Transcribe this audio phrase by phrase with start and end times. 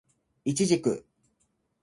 [0.45, 1.05] イチジク